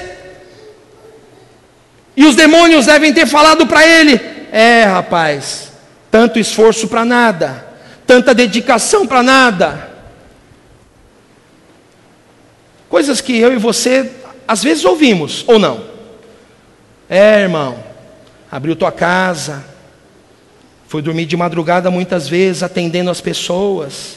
[2.16, 4.20] E os demônios devem ter falado para ele:
[4.52, 5.70] é, rapaz,
[6.10, 7.66] tanto esforço para nada,
[8.06, 9.88] tanta dedicação para nada.
[12.88, 14.10] Coisas que eu e você
[14.46, 15.84] às vezes ouvimos, ou não.
[17.08, 17.84] É, irmão,
[18.50, 19.62] abriu tua casa,
[20.88, 24.16] foi dormir de madrugada muitas vezes atendendo as pessoas.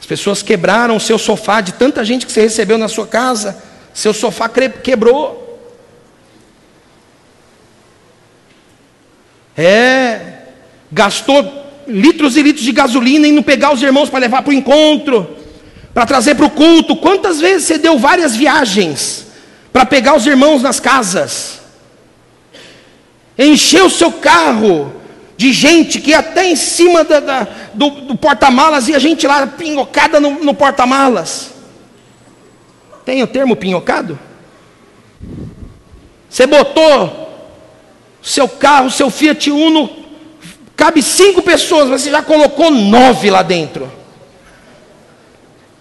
[0.00, 3.62] As pessoas quebraram o seu sofá de tanta gente que você recebeu na sua casa.
[3.94, 4.50] Seu sofá
[4.82, 5.46] quebrou.
[9.56, 10.38] É,
[10.90, 14.54] gastou litros e litros de gasolina e não pegar os irmãos para levar para o
[14.54, 15.36] encontro,
[15.94, 16.96] para trazer para o culto.
[16.96, 19.28] Quantas vezes você deu várias viagens
[19.72, 21.57] para pegar os irmãos nas casas?
[23.38, 24.92] Encheu o seu carro
[25.36, 29.46] de gente que até em cima da, da, do, do porta-malas e a gente lá
[29.46, 31.50] pinhocada no, no porta-malas.
[33.04, 34.18] Tem o termo pinhocado?
[36.28, 37.28] Você botou
[38.20, 39.88] seu carro, seu Fiat Uno,
[40.76, 43.90] cabe cinco pessoas, você já colocou nove lá dentro.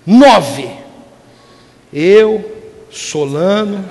[0.05, 0.69] Nove.
[1.91, 2.59] Eu,
[2.91, 3.83] Solano,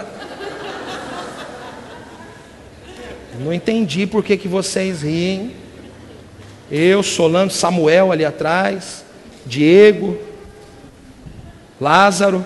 [3.41, 5.53] Não entendi por que, que vocês riem.
[6.71, 9.05] Eu, Solano, Samuel ali atrás,
[9.45, 10.19] Diego,
[11.81, 12.45] Lázaro.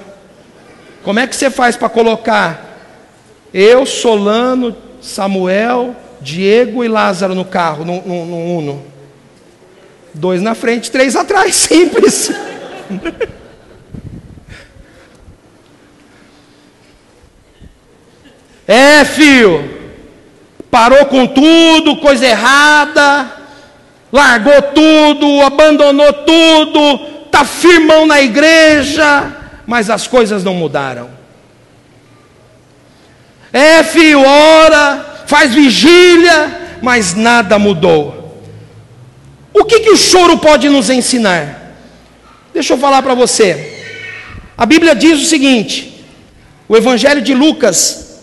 [1.02, 2.66] Como é que você faz para colocar
[3.52, 8.84] eu, Solano, Samuel, Diego e Lázaro no carro, no, no, no Uno?
[10.12, 12.30] Dois na frente, três atrás, simples.
[18.66, 19.79] é, filho
[20.70, 23.30] parou com tudo, coisa errada,
[24.12, 31.10] largou tudo, abandonou tudo, está firmão na igreja, mas as coisas não mudaram.
[33.52, 38.42] É, filho, ora, faz vigília, mas nada mudou.
[39.52, 41.74] O que, que o choro pode nos ensinar?
[42.54, 43.80] Deixa eu falar para você.
[44.56, 46.04] A Bíblia diz o seguinte:
[46.68, 48.20] o Evangelho de Lucas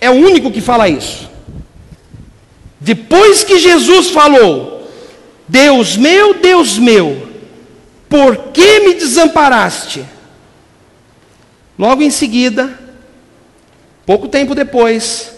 [0.00, 1.33] é o único que fala isso.
[2.84, 4.92] Depois que Jesus falou:
[5.48, 7.26] Deus meu, Deus meu,
[8.10, 10.04] por que me desamparaste?
[11.78, 12.78] Logo em seguida,
[14.04, 15.34] pouco tempo depois,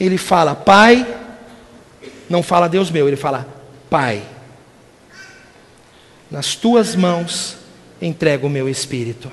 [0.00, 1.06] ele fala: Pai,
[2.26, 3.46] não fala Deus meu, ele fala:
[3.90, 4.22] Pai,
[6.30, 7.58] nas tuas mãos
[8.00, 9.30] entrego o meu espírito.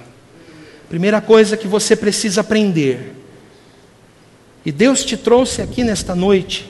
[0.90, 3.17] Primeira coisa que você precisa aprender
[4.68, 6.70] e Deus te trouxe aqui nesta noite,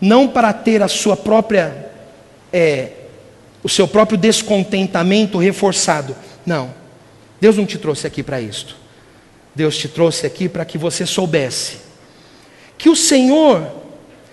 [0.00, 1.92] não para ter a sua própria,
[2.50, 2.92] é,
[3.62, 6.16] o seu próprio descontentamento reforçado.
[6.46, 6.72] Não.
[7.38, 8.74] Deus não te trouxe aqui para isto.
[9.54, 11.76] Deus te trouxe aqui para que você soubesse
[12.78, 13.70] que o Senhor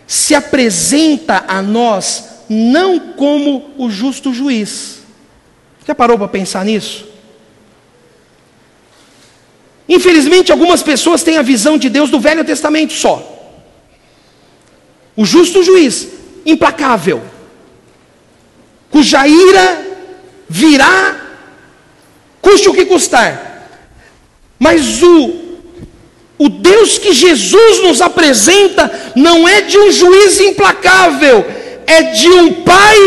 [0.08, 5.02] se apresenta a nós não como o justo juiz.
[5.86, 7.06] Já parou para pensar nisso?
[9.89, 13.38] Infelizmente, algumas pessoas têm a visão de Deus do Velho Testamento só.
[15.15, 16.08] O justo juiz,
[16.45, 17.23] implacável,
[18.91, 19.82] cuja ira
[20.47, 21.15] virá,
[22.39, 23.67] custe o que custar.
[24.60, 25.34] Mas o,
[26.38, 31.43] o Deus que Jesus nos apresenta não é de um juiz implacável,
[31.88, 32.97] é de um Pai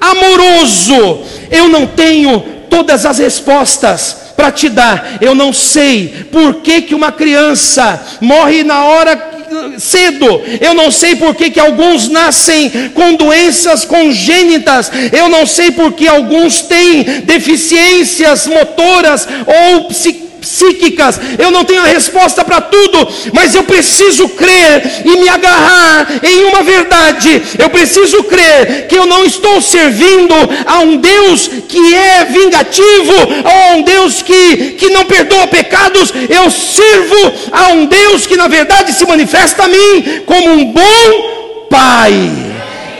[0.00, 1.24] amoroso.
[1.50, 5.18] Eu não tenho todas as respostas para te dar.
[5.20, 9.30] Eu não sei por que, que uma criança morre na hora
[9.78, 10.42] cedo.
[10.60, 14.90] Eu não sei por que, que alguns nascem com doenças congênitas.
[15.12, 21.82] Eu não sei por que alguns têm deficiências motoras ou psicológicas psíquicas, eu não tenho
[21.82, 27.42] a resposta para tudo, mas eu preciso crer e me agarrar em uma verdade.
[27.58, 30.34] Eu preciso crer que eu não estou servindo
[30.66, 36.12] a um Deus que é vingativo, a um Deus que, que não perdoa pecados.
[36.28, 41.40] Eu sirvo a um Deus que, na verdade, se manifesta a mim como um bom
[41.70, 42.49] Pai.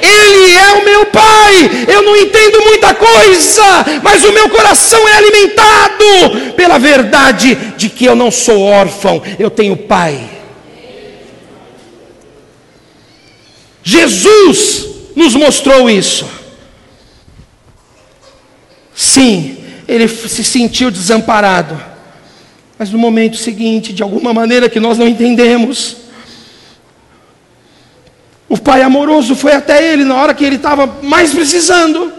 [0.03, 1.87] Ele é o meu Pai.
[1.89, 3.63] Eu não entendo muita coisa,
[4.03, 9.51] mas o meu coração é alimentado pela verdade de que eu não sou órfão, eu
[9.51, 10.19] tenho Pai.
[13.83, 14.87] Jesus
[15.17, 16.27] nos mostrou isso.
[18.95, 19.57] Sim,
[19.89, 21.81] ele se sentiu desamparado,
[22.79, 25.97] mas no momento seguinte, de alguma maneira que nós não entendemos,
[28.51, 32.13] o pai amoroso foi até ele na hora que ele estava mais precisando.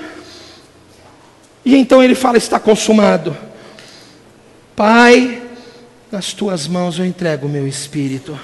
[1.65, 3.36] E então ele fala: Está consumado.
[4.74, 5.41] Pai,
[6.10, 8.39] nas tuas mãos eu entrego o meu espírito.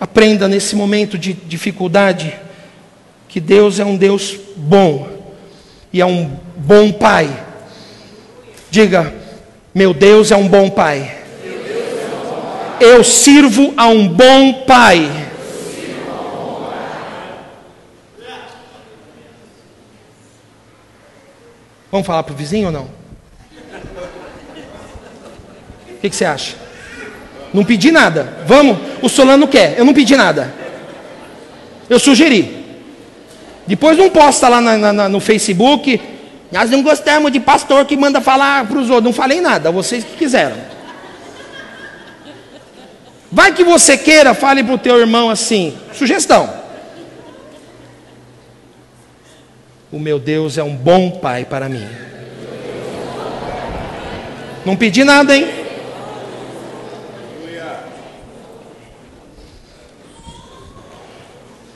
[0.00, 2.34] Aprenda nesse momento de dificuldade
[3.28, 5.34] que Deus é um Deus bom
[5.92, 7.44] e é um bom Pai.
[8.70, 9.14] Diga,
[9.74, 11.15] meu Deus é um bom Pai.
[12.80, 15.26] Eu sirvo a um bom pai.
[21.90, 22.88] Vamos falar para o vizinho ou não?
[25.90, 26.56] O que, que, você acha?
[27.54, 28.36] Não pedi nada.
[28.46, 28.76] Vamos?
[29.00, 29.78] O Solano quer.
[29.78, 30.52] Eu não pedi nada.
[31.88, 32.64] Eu sugeri.
[33.66, 35.98] Depois não posta lá na, na, no Facebook.
[36.52, 39.04] Nós não gostamos de pastor que manda falar para os outros.
[39.04, 39.72] Não falei nada.
[39.72, 40.75] Vocês que quiseram.
[43.36, 45.76] Vai que você queira, fale para o teu irmão assim.
[45.92, 46.50] Sugestão.
[49.92, 51.86] O meu Deus é um bom pai para mim.
[54.64, 55.46] Não pedi nada, hein?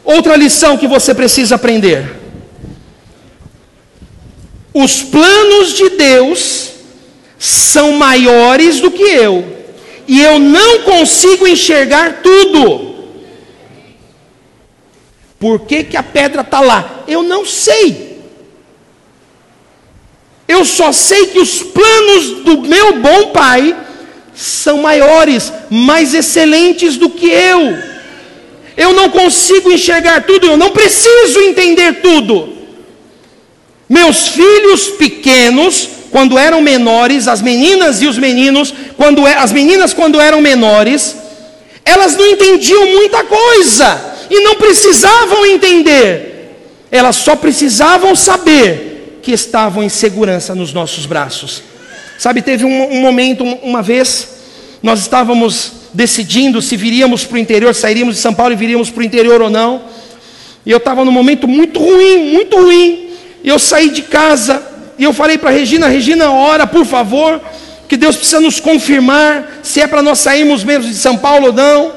[0.03, 2.17] Outra lição que você precisa aprender:
[4.73, 6.71] os planos de Deus
[7.39, 9.60] são maiores do que eu
[10.11, 12.97] e eu não consigo enxergar tudo.
[15.39, 17.05] Por que, que a pedra está lá?
[17.07, 18.19] Eu não sei.
[20.49, 23.77] Eu só sei que os planos do meu bom pai
[24.35, 27.79] são maiores, mais excelentes do que eu.
[28.77, 32.53] Eu não consigo enxergar tudo, eu não preciso entender tudo.
[33.89, 39.95] Meus filhos pequenos quando eram menores, as meninas e os meninos, quando é, as meninas
[39.95, 41.17] quando eram menores,
[41.87, 46.59] elas não entendiam muita coisa e não precisavam entender.
[46.93, 51.63] Elas só precisavam saber que estavam em segurança nos nossos braços.
[52.19, 54.29] Sabe, teve um, um momento, uma vez,
[54.83, 59.01] nós estávamos decidindo se viríamos para o interior, sairíamos de São Paulo e viríamos para
[59.01, 59.81] o interior ou não.
[60.67, 63.09] E eu estava num momento muito ruim, muito ruim.
[63.43, 64.63] E eu saí de casa
[64.99, 67.41] e eu falei para Regina, Regina, ora, por favor,
[67.91, 71.53] que Deus precisa nos confirmar se é para nós sairmos mesmo de São Paulo ou
[71.53, 71.93] não.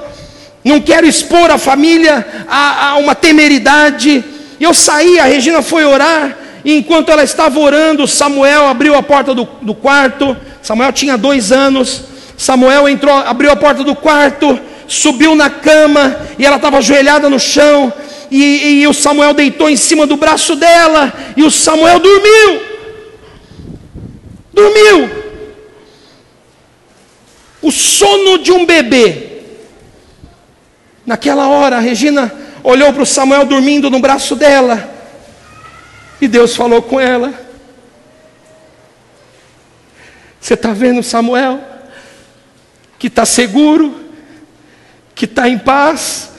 [0.66, 4.26] Não quero expor a família a, a uma temeridade.
[4.60, 6.36] E eu saí, a Regina foi orar,
[6.66, 10.36] e enquanto ela estava orando, Samuel abriu a porta do, do quarto.
[10.64, 12.02] Samuel tinha dois anos.
[12.36, 17.39] Samuel entrou, abriu a porta do quarto, subiu na cama, e ela estava ajoelhada no
[17.39, 17.94] chão.
[18.32, 22.62] E, e o Samuel deitou em cima do braço dela, e o Samuel dormiu.
[24.52, 25.24] Dormiu.
[27.64, 29.41] O sono de um bebê.
[31.05, 32.32] Naquela hora, Regina
[32.64, 34.91] olhou para o Samuel dormindo no braço dela.
[36.22, 37.34] E Deus falou com ela:
[40.39, 41.61] Você está vendo Samuel?
[42.99, 43.97] Que está seguro,
[45.16, 46.32] que está em paz,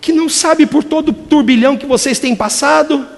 [0.00, 3.08] que não sabe por todo o turbilhão que vocês têm passado.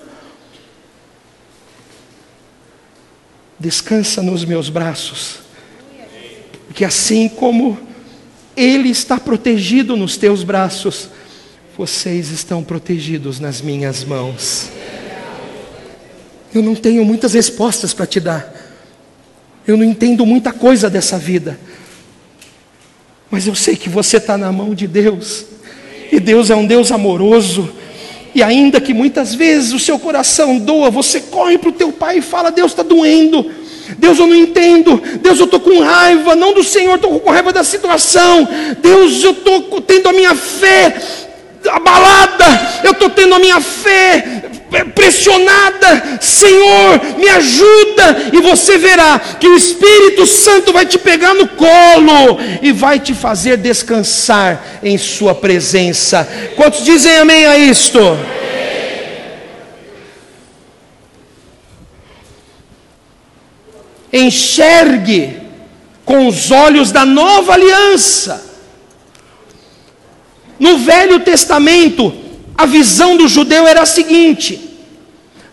[3.58, 5.40] Descansa nos meus braços,
[6.76, 7.78] porque assim como
[8.54, 11.08] Ele está protegido nos teus braços,
[11.74, 14.68] vocês estão protegidos nas minhas mãos.
[16.54, 18.54] Eu não tenho muitas respostas para te dar,
[19.66, 21.58] eu não entendo muita coisa dessa vida,
[23.30, 25.46] mas eu sei que você está na mão de Deus,
[26.12, 27.72] e Deus é um Deus amoroso,
[28.34, 32.18] e ainda que muitas vezes o seu coração doa, você corre para o teu pai
[32.18, 33.50] e fala: Deus está doendo,
[33.98, 37.52] Deus eu não entendo, Deus eu estou com raiva, não do Senhor, estou com raiva
[37.52, 38.48] da situação,
[38.80, 40.96] Deus eu estou tendo a minha fé
[41.68, 42.44] abalada,
[42.84, 44.42] eu estou tendo a minha fé
[44.94, 51.48] pressionada, Senhor, me ajuda, e você verá que o Espírito Santo vai te pegar no
[51.48, 56.28] colo e vai te fazer descansar em Sua presença.
[56.56, 57.98] Quantos dizem amém a isto?
[64.12, 65.38] Enxergue
[66.04, 68.44] com os olhos da nova aliança.
[70.58, 72.14] No Velho Testamento,
[72.56, 74.78] a visão do judeu era a seguinte: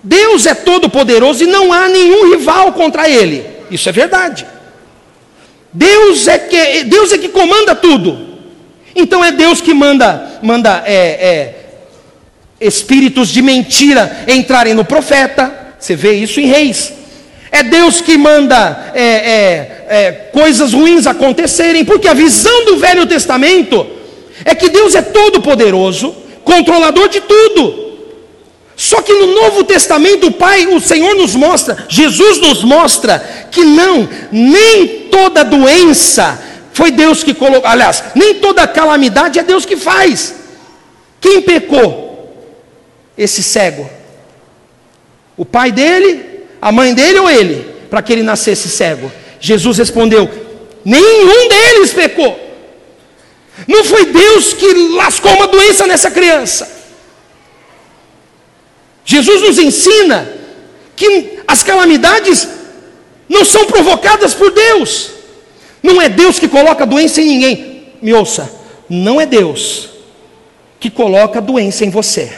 [0.02, 3.46] Deus é todo-poderoso e não há nenhum rival contra ele.
[3.70, 4.46] Isso é verdade.
[5.74, 8.34] Deus é que, Deus é que comanda tudo.
[8.96, 11.56] Então é Deus que manda, manda é, é,
[12.62, 15.76] espíritos de mentira entrarem no profeta.
[15.80, 16.94] Você vê isso em Reis.
[17.54, 23.06] É Deus que manda é, é, é coisas ruins acontecerem, porque a visão do Velho
[23.06, 23.86] Testamento
[24.44, 27.84] é que Deus é todo poderoso, controlador de tudo.
[28.76, 33.64] Só que no Novo Testamento, o Pai, o Senhor nos mostra, Jesus nos mostra que
[33.64, 36.42] não, nem toda doença
[36.74, 40.34] foi Deus que colocou, aliás, nem toda calamidade é Deus que faz.
[41.22, 42.34] Quem pecou?
[43.16, 43.88] Esse cego.
[45.38, 46.33] O pai dele,
[46.64, 49.12] a mãe dele ou ele, para que ele nascesse cego?
[49.38, 50.30] Jesus respondeu:
[50.86, 52.40] nenhum deles pecou.
[53.68, 56.72] Não foi Deus que lascou uma doença nessa criança.
[59.04, 60.32] Jesus nos ensina
[60.96, 62.48] que as calamidades
[63.28, 65.12] não são provocadas por Deus.
[65.84, 67.94] Não é Deus que coloca doença em ninguém.
[68.02, 68.50] Me ouça,
[68.90, 69.90] não é Deus
[70.80, 72.32] que coloca doença em você.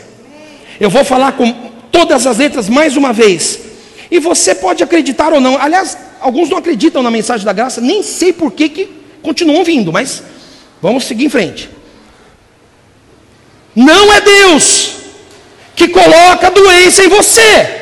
[0.79, 1.53] Eu vou falar com
[1.91, 3.64] todas as letras mais uma vez.
[4.09, 5.59] E você pode acreditar ou não.
[5.59, 8.89] Aliás, alguns não acreditam na mensagem da graça, nem sei por que, que
[9.21, 10.23] continuam vindo, mas
[10.85, 11.67] Vamos seguir em frente.
[13.75, 14.91] Não é Deus
[15.75, 17.81] que coloca doença em você.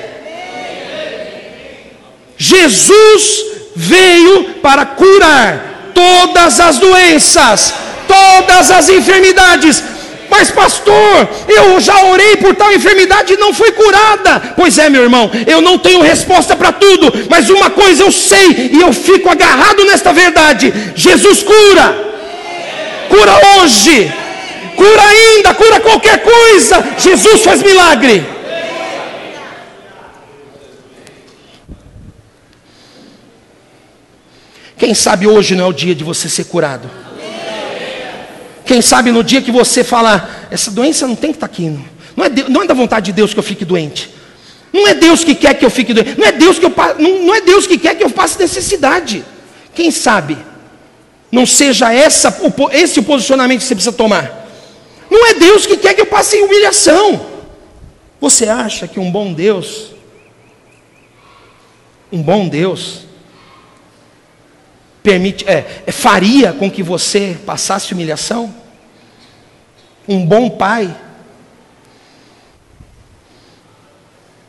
[2.38, 3.45] Jesus
[3.76, 7.74] veio para curar todas as doenças,
[8.07, 9.84] todas as enfermidades.
[10.36, 14.54] Mas, pastor, eu já orei por tal enfermidade e não foi curada.
[14.56, 18.72] Pois é, meu irmão, eu não tenho resposta para tudo, mas uma coisa eu sei
[18.74, 22.14] e eu fico agarrado nesta verdade: Jesus cura
[23.14, 24.12] cura hoje,
[24.76, 26.84] cura ainda, cura qualquer coisa.
[26.98, 28.26] Jesus faz milagre.
[34.78, 37.03] Quem sabe hoje não é o dia de você ser curado?
[38.66, 41.86] Quem sabe no dia que você falar, essa doença não tem que estar aqui, não.
[42.16, 44.09] Não, é, não é da vontade de Deus que eu fique doente.
[44.72, 46.18] Não é Deus que quer que eu fique doente.
[46.18, 49.24] Não é Deus que, eu, não, não é Deus que quer que eu passe necessidade.
[49.74, 50.38] Quem sabe
[51.32, 52.36] não seja essa,
[52.72, 54.47] esse o posicionamento que você precisa tomar.
[55.09, 57.26] Não é Deus que quer que eu passe humilhação.
[58.22, 59.91] Você acha que um bom Deus,
[62.11, 63.01] um bom Deus,
[65.04, 68.54] permite, é, faria com que você passasse humilhação?
[70.08, 70.95] Um bom pai?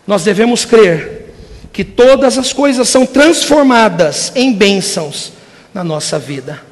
[0.07, 1.34] Nós devemos crer
[1.72, 5.32] que todas as coisas são transformadas em bênçãos
[5.74, 6.62] na nossa vida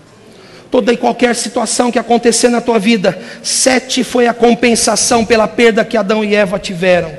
[0.72, 3.20] toda e qualquer situação que acontecer na tua vida.
[3.42, 7.12] Sete foi a compensação pela perda que Adão e Eva tiveram.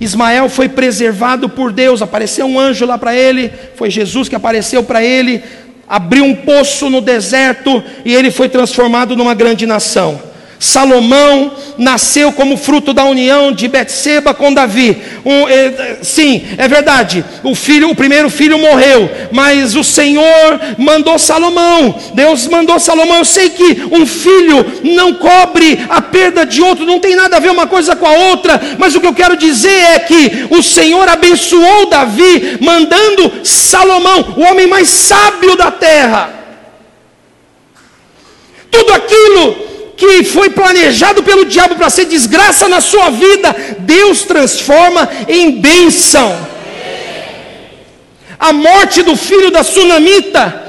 [0.00, 4.82] Ismael foi preservado por Deus, apareceu um anjo lá para ele, foi Jesus que apareceu
[4.82, 5.42] para ele,
[5.88, 10.33] abriu um poço no deserto e ele foi transformado numa grande nação.
[10.64, 14.96] Salomão nasceu como fruto da união de Betseba com Davi.
[15.22, 17.22] Um, é, sim, é verdade.
[17.42, 21.94] O filho, o primeiro filho morreu, mas o Senhor mandou Salomão.
[22.14, 23.18] Deus mandou Salomão.
[23.18, 27.40] Eu sei que um filho não cobre a perda de outro, não tem nada a
[27.40, 30.62] ver uma coisa com a outra, mas o que eu quero dizer é que o
[30.62, 36.30] Senhor abençoou Davi, mandando Salomão, o homem mais sábio da terra.
[38.70, 39.63] Tudo aquilo
[39.96, 46.36] que foi planejado pelo diabo para ser desgraça na sua vida, Deus transforma em bênção.
[48.38, 50.62] A morte do filho da sunamita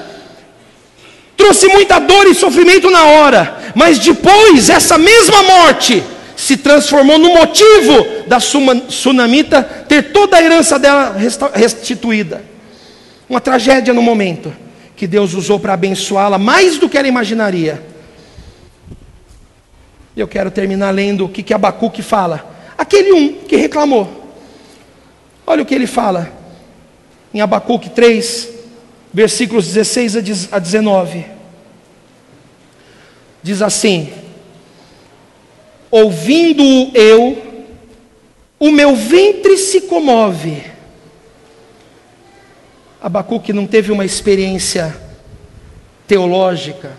[1.36, 6.04] trouxe muita dor e sofrimento na hora, mas depois essa mesma morte
[6.36, 11.16] se transformou no motivo da sunamita ter toda a herança dela
[11.54, 12.44] restituída.
[13.30, 14.54] Uma tragédia no momento
[14.96, 17.95] que Deus usou para abençoá-la mais do que ela imaginaria.
[20.16, 22.74] E eu quero terminar lendo o que, que Abacuque fala.
[22.78, 24.24] Aquele um que reclamou.
[25.46, 26.32] Olha o que ele fala
[27.34, 28.50] em Abacuque 3,
[29.14, 31.26] versículos 16 a 19.
[33.44, 34.12] Diz assim:
[35.92, 36.64] Ouvindo
[36.94, 37.66] eu,
[38.58, 40.64] o meu ventre se comove.
[43.02, 44.96] Abacuque não teve uma experiência
[46.08, 46.94] teológica,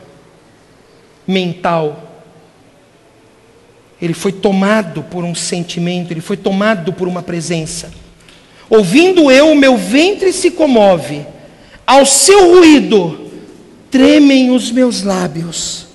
[1.26, 2.05] mental
[4.01, 7.90] ele foi tomado por um sentimento, ele foi tomado por uma presença.
[8.68, 11.24] Ouvindo eu, o meu ventre se comove,
[11.86, 13.30] ao seu ruído
[13.90, 15.86] tremem os meus lábios.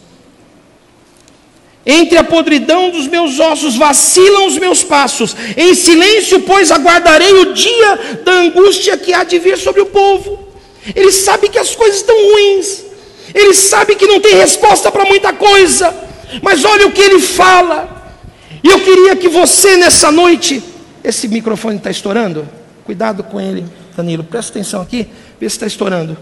[1.85, 5.35] Entre a podridão dos meus ossos vacilam os meus passos.
[5.57, 10.47] Em silêncio, pois, aguardarei o dia da angústia que há de vir sobre o povo.
[10.95, 12.83] Ele sabe que as coisas estão ruins.
[13.33, 16.10] Ele sabe que não tem resposta para muita coisa.
[16.41, 18.01] Mas olha o que ele fala.
[18.63, 20.63] E eu queria que você nessa noite,
[21.03, 22.47] esse microfone está estourando?
[22.85, 23.65] Cuidado com ele,
[23.95, 25.07] Danilo, presta atenção aqui,
[25.39, 26.17] vê se está estourando.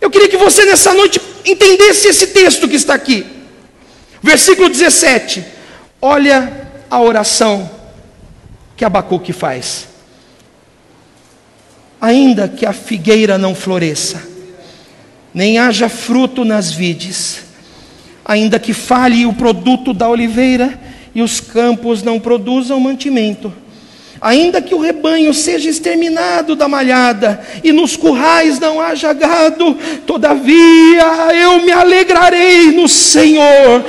[0.00, 3.26] Eu queria que você nessa noite entendesse esse texto que está aqui.
[4.22, 5.44] Versículo 17.
[6.00, 7.70] Olha a oração
[8.76, 9.88] que Abacuque faz.
[12.00, 14.22] Ainda que a figueira não floresça,
[15.34, 17.42] nem haja fruto nas vides,
[18.28, 20.78] ainda que falhe o produto da oliveira
[21.14, 23.50] e os campos não produzam mantimento
[24.20, 31.04] Ainda que o rebanho seja exterminado da malhada e nos currais não haja gado, todavia
[31.34, 33.84] eu me alegrarei no Senhor,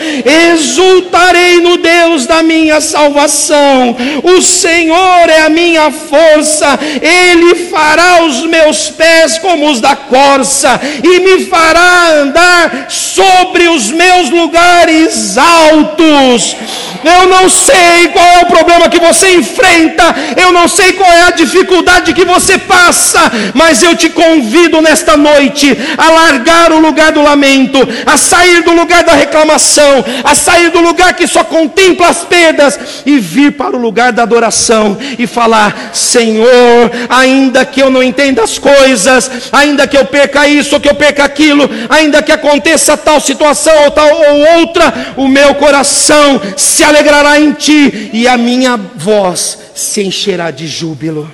[0.54, 3.96] exultarei no Deus da minha salvação.
[4.24, 10.80] O Senhor é a minha força, Ele fará os meus pés como os da corça
[11.04, 16.56] e me fará andar sobre os meus lugares altos.
[17.04, 21.24] Eu não sei qual é o problema que você enfrenta eu não sei qual é
[21.24, 27.12] a dificuldade que você passa, mas eu te convido nesta noite a largar o lugar
[27.12, 32.08] do lamento, a sair do lugar da reclamação, a sair do lugar que só contempla
[32.08, 37.90] as perdas e vir para o lugar da adoração e falar: Senhor, ainda que eu
[37.90, 42.22] não entenda as coisas, ainda que eu perca isso ou que eu perca aquilo, ainda
[42.22, 48.10] que aconteça tal situação ou tal ou outra, o meu coração se alegrará em ti
[48.14, 51.32] e a minha voz se encherá de júbilo.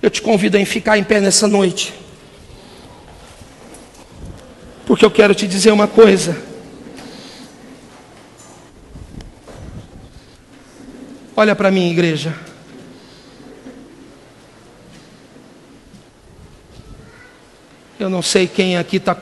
[0.00, 1.92] Eu te convido a ficar em pé nessa noite,
[4.86, 6.40] porque eu quero te dizer uma coisa.
[11.36, 12.34] Olha para mim, igreja.
[18.00, 19.14] Eu não sei quem aqui está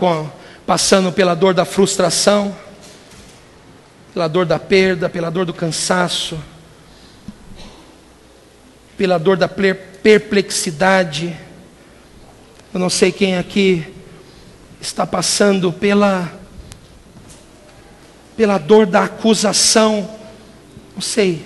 [0.65, 2.55] passando pela dor da frustração
[4.15, 6.39] pela dor da perda, pela dor do cansaço,
[8.97, 11.37] pela dor da perplexidade.
[12.73, 13.85] Eu não sei quem aqui
[14.81, 16.33] está passando pela
[18.37, 20.09] pela dor da acusação.
[20.95, 21.45] Não sei.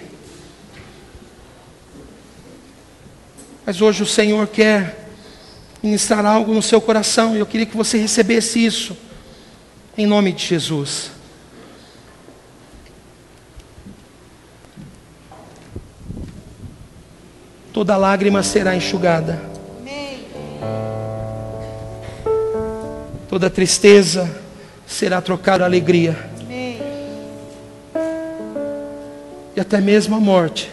[3.65, 5.09] Mas hoje o Senhor quer
[5.83, 8.97] ministrar algo no seu coração e eu queria que você recebesse isso
[9.97, 11.18] em nome de Jesus.
[17.79, 19.41] Toda lágrima será enxugada.
[23.29, 24.29] Toda tristeza
[24.85, 26.19] será trocada alegria.
[29.55, 30.69] E até mesmo a morte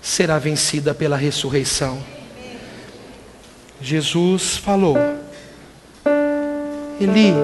[0.00, 2.00] será vencida pela ressurreição.
[3.80, 4.96] Jesus falou:
[7.00, 7.34] Eli,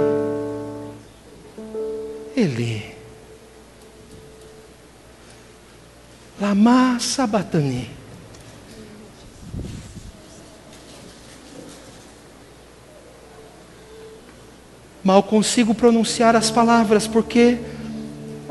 [2.37, 2.94] Eli,
[6.55, 7.91] Lama Sabatani.
[15.03, 17.59] Mal consigo pronunciar as palavras porque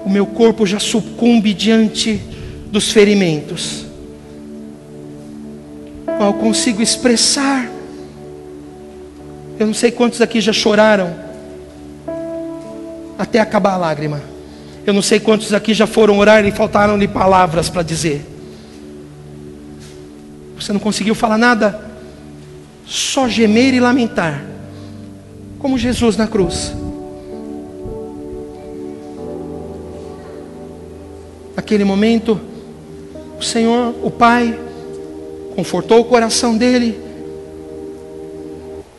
[0.04, 2.22] o meu corpo já sucumbe diante
[2.68, 3.86] dos ferimentos.
[6.20, 7.72] Mal consigo expressar.
[9.58, 11.16] Eu não sei quantos aqui já choraram
[13.18, 14.33] até acabar a lágrima.
[14.86, 18.26] Eu não sei quantos aqui já foram orar e faltaram-lhe palavras para dizer.
[20.60, 21.90] Você não conseguiu falar nada?
[22.86, 24.44] Só gemer e lamentar.
[25.60, 26.74] Como Jesus na cruz.
[31.56, 32.40] Naquele momento,
[33.40, 34.60] o Senhor, o Pai,
[35.56, 37.00] confortou o coração dele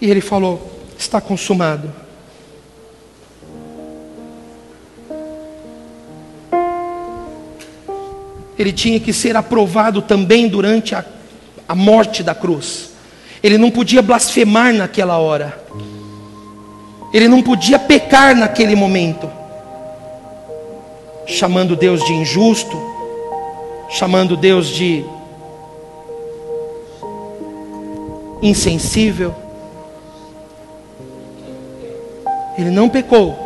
[0.01, 2.04] e ele falou: Está consumado.
[8.59, 11.05] Ele tinha que ser aprovado também durante a,
[11.69, 12.91] a morte da cruz.
[13.43, 15.63] Ele não podia blasfemar naquela hora.
[17.13, 19.31] Ele não podia pecar naquele momento
[21.27, 22.77] chamando Deus de injusto,
[23.91, 25.05] chamando Deus de
[28.43, 29.35] insensível.
[32.59, 33.37] Ele não pecou.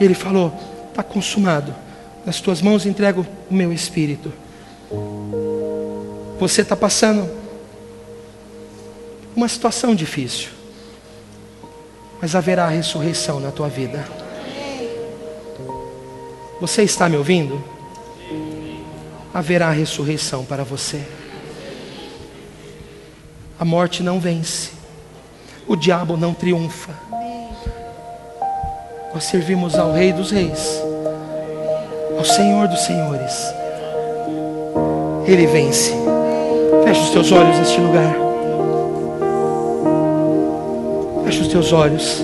[0.00, 0.52] Ele falou:
[0.90, 1.74] está consumado.
[2.26, 4.32] Nas tuas mãos entrego o meu espírito.
[6.40, 7.30] Você está passando
[9.34, 10.48] uma situação difícil,
[12.20, 14.04] mas haverá ressurreição na tua vida.
[16.60, 17.62] Você está me ouvindo?
[19.32, 21.02] Haverá ressurreição para você.
[23.58, 24.70] A morte não vence,
[25.66, 26.92] o diabo não triunfa.
[29.14, 30.82] Nós servimos ao Rei dos Reis,
[32.16, 33.54] ao Senhor dos Senhores.
[35.26, 35.92] Ele vence.
[36.84, 38.16] Feche os teus olhos neste lugar.
[41.24, 42.22] Feche os teus olhos.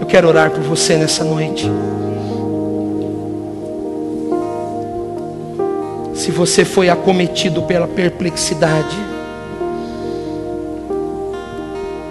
[0.00, 1.70] Eu quero orar por você nessa noite.
[6.24, 8.96] se você foi acometido pela perplexidade,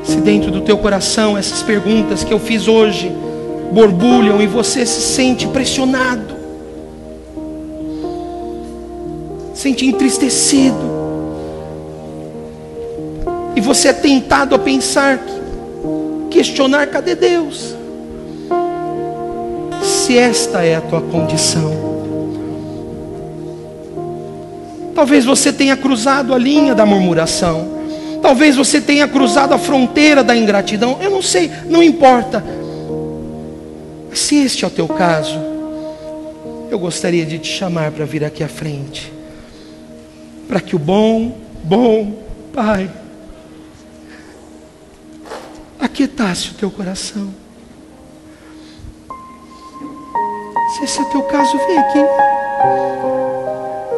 [0.03, 3.11] se dentro do teu coração essas perguntas que eu fiz hoje
[3.71, 6.42] borbulham e você se sente pressionado,
[9.63, 10.91] sente entristecido,
[13.55, 15.19] e você é tentado a pensar,
[16.29, 17.73] questionar: cadê Deus?
[19.81, 21.81] Se esta é a tua condição,
[24.93, 27.67] Talvez você tenha cruzado a linha da murmuração.
[28.21, 30.99] Talvez você tenha cruzado a fronteira da ingratidão.
[31.01, 32.43] Eu não sei, não importa.
[34.07, 35.39] Mas se este é o teu caso,
[36.69, 39.12] eu gostaria de te chamar para vir aqui à frente.
[40.47, 42.23] Para que o bom, bom
[42.53, 42.89] Pai
[45.79, 47.29] aquietasse o teu coração.
[50.75, 51.99] Se esse é o teu caso, vem aqui.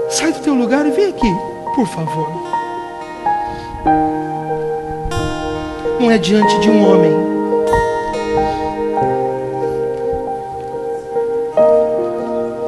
[0.10, 1.34] Sai do teu lugar e vem aqui,
[1.74, 2.30] por favor.
[6.00, 7.14] Não é diante de um homem.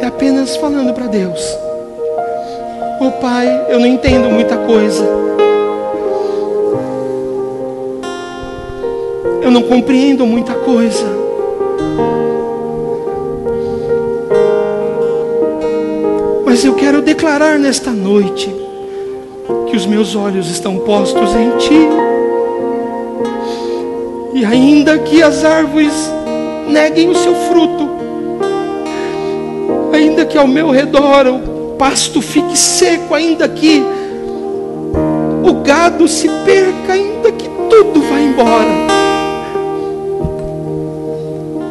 [0.01, 1.66] É apenas falando para Deus.
[2.99, 5.05] Oh Pai, eu não entendo muita coisa.
[9.39, 11.05] Eu não compreendo muita coisa.
[16.43, 18.53] Mas eu quero declarar nesta noite
[19.69, 21.87] que os meus olhos estão postos em Ti.
[24.33, 25.93] E ainda que as árvores
[26.67, 27.87] neguem o seu fruto,
[29.93, 31.46] ainda que ao meu redor o
[31.77, 33.81] pasto fique seco, ainda que
[35.43, 38.87] o gado se perca, ainda que tudo vá embora,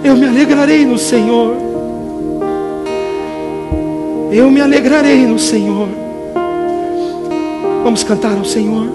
[0.05, 1.67] eu me alegrarei no Senhor
[4.37, 5.89] eu me alegrarei no Senhor.
[7.83, 8.87] Vamos cantar ao Senhor.